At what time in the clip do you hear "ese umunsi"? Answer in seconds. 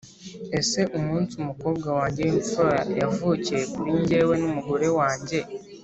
0.59-1.31